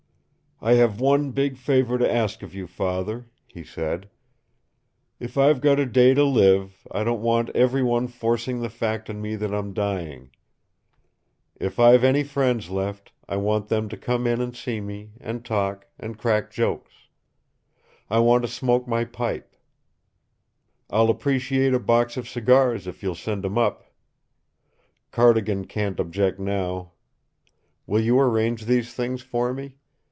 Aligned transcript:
"I 0.63 0.73
have 0.73 1.01
one 1.01 1.31
big 1.31 1.57
favor 1.57 1.97
to 1.97 2.07
ask 2.13 2.43
of 2.43 2.53
you, 2.53 2.67
Father," 2.67 3.25
he 3.47 3.63
said. 3.63 4.07
"If 5.19 5.35
I've 5.35 5.59
got 5.59 5.79
a 5.79 5.87
day 5.87 6.13
to 6.13 6.23
live, 6.23 6.85
I 6.91 7.03
don't 7.03 7.23
want 7.23 7.49
every 7.55 7.81
one 7.81 8.07
forcing 8.07 8.61
the 8.61 8.69
fact 8.69 9.09
on 9.09 9.23
me 9.23 9.35
that 9.37 9.51
I'm 9.55 9.73
dying. 9.73 10.29
If 11.59 11.79
I've 11.79 12.03
any 12.03 12.23
friends 12.23 12.69
left, 12.69 13.11
I 13.27 13.37
want 13.37 13.69
them 13.69 13.89
to 13.89 13.97
come 13.97 14.27
in 14.27 14.39
and 14.39 14.55
see 14.55 14.79
me, 14.81 15.13
and 15.19 15.43
talk, 15.43 15.87
and 15.99 16.15
crack 16.19 16.51
jokes. 16.51 16.91
I 18.07 18.19
want 18.19 18.43
to 18.43 18.47
smoke 18.47 18.87
my 18.87 19.03
pipe. 19.03 19.55
I'll 20.91 21.09
appreciate 21.09 21.73
a 21.73 21.79
box 21.79 22.17
of 22.17 22.29
cigars 22.29 22.85
if 22.85 23.01
you'll 23.01 23.15
send 23.15 23.43
'em 23.47 23.57
up. 23.57 23.83
Cardigan 25.09 25.65
can't 25.65 25.99
object 25.99 26.39
now. 26.39 26.91
Will 27.87 28.01
you 28.01 28.19
arrange 28.19 28.65
these 28.65 28.93
things 28.93 29.23
for 29.23 29.55
me? 29.55 29.77